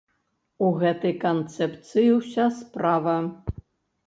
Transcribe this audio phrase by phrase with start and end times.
[0.67, 3.15] У гэтай канцэпцыі ўся справа!